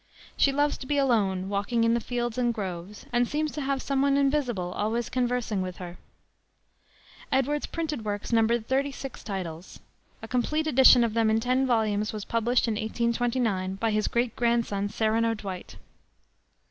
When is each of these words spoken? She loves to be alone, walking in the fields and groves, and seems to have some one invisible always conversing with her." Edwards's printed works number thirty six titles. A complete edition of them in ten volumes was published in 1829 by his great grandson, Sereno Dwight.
She 0.35 0.51
loves 0.51 0.79
to 0.79 0.87
be 0.87 0.97
alone, 0.97 1.47
walking 1.47 1.83
in 1.83 1.93
the 1.93 1.99
fields 1.99 2.39
and 2.39 2.51
groves, 2.51 3.05
and 3.13 3.27
seems 3.27 3.51
to 3.51 3.61
have 3.61 3.83
some 3.83 4.01
one 4.01 4.17
invisible 4.17 4.73
always 4.75 5.09
conversing 5.09 5.61
with 5.61 5.77
her." 5.77 5.99
Edwards's 7.31 7.67
printed 7.67 8.03
works 8.03 8.33
number 8.33 8.59
thirty 8.59 8.91
six 8.91 9.23
titles. 9.23 9.79
A 10.23 10.27
complete 10.27 10.65
edition 10.65 11.03
of 11.03 11.13
them 11.13 11.29
in 11.29 11.39
ten 11.39 11.67
volumes 11.67 12.13
was 12.13 12.25
published 12.25 12.67
in 12.67 12.71
1829 12.73 13.75
by 13.75 13.91
his 13.91 14.07
great 14.07 14.35
grandson, 14.35 14.89
Sereno 14.89 15.35
Dwight. 15.35 15.75